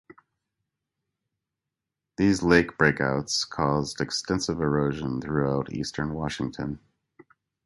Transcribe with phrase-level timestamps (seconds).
[2.17, 6.79] These lake breakouts caused extensive erosion throughout eastern Washington.